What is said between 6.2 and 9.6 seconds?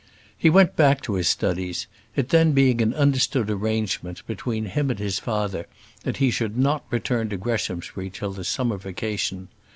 should not return to Greshamsbury till the summer vacation.